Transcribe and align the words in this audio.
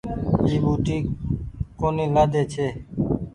اي 0.45 0.55
ٻوٽي 0.63 0.97
ڪونيٚ 1.79 2.13
لآۮي 2.15 2.43
ڇي 2.53 2.67